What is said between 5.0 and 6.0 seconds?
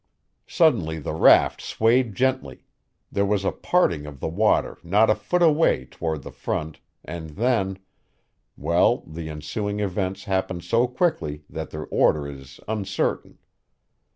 a foot away